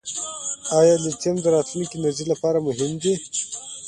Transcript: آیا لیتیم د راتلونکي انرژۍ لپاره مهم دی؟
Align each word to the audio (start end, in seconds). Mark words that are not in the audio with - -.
آیا 0.79 0.95
لیتیم 1.03 1.35
د 1.41 1.45
راتلونکي 1.55 1.93
انرژۍ 1.95 2.25
لپاره 2.31 2.57
مهم 2.67 2.91
دی؟ 3.01 3.13